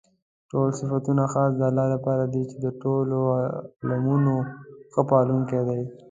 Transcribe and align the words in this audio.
ټول 0.51 0.67
صفتونه 0.79 1.23
خاص 1.33 1.51
د 1.55 1.61
الله 1.69 1.85
لپاره 1.95 2.23
دي 2.33 2.43
چې 2.49 2.57
د 2.65 2.67
ټولو 2.81 3.17
عالَمونو 3.37 4.33
ښه 4.91 5.01
پالونكى 5.11 5.61
دی. 5.67 5.81